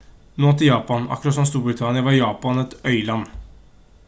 nå 0.45 0.53
til 0.61 0.67
japan 0.69 1.05
akkurat 1.17 1.35
som 1.37 1.47
storbritannia 1.51 2.07
var 2.09 2.19
japan 2.19 2.65
et 2.65 2.77
øyland 2.95 3.29